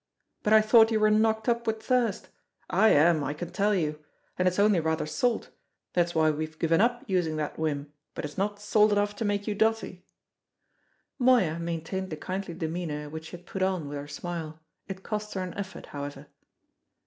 "But 0.41 0.51
I 0.51 0.61
thought 0.61 0.89
you 0.89 0.99
were 0.99 1.11
knocked 1.11 1.47
up 1.47 1.67
with 1.67 1.83
thirst? 1.83 2.29
I 2.71 2.87
am, 2.89 3.23
I 3.23 3.35
can 3.35 3.51
tell 3.51 3.75
you. 3.75 4.03
And 4.35 4.47
it's 4.47 4.57
only 4.57 4.79
rather 4.79 5.05
salt 5.05 5.51
that's 5.93 6.15
why 6.15 6.31
we've 6.31 6.57
given 6.57 6.81
up 6.81 7.03
using 7.05 7.35
that 7.35 7.59
whim 7.59 7.93
but 8.15 8.25
it's 8.25 8.35
not 8.35 8.59
salt 8.59 8.91
enough 8.91 9.15
to 9.17 9.25
make 9.25 9.45
you 9.45 9.53
dotty!" 9.53 10.03
Moya 11.19 11.59
maintained 11.59 12.09
the 12.09 12.17
kindly 12.17 12.55
demeanour 12.55 13.11
which 13.11 13.25
she 13.25 13.37
had 13.37 13.45
put 13.45 13.61
on 13.61 13.87
with 13.87 13.97
her 13.99 14.07
smile; 14.07 14.59
it 14.87 15.03
cost 15.03 15.35
her 15.35 15.43
an 15.43 15.53
effort, 15.53 15.85
however. 15.85 16.25